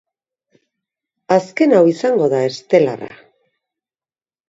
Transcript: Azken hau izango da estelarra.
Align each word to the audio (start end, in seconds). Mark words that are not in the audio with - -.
Azken 1.37 1.77
hau 1.77 1.83
izango 1.93 2.33
da 2.35 2.43
estelarra. 2.49 3.15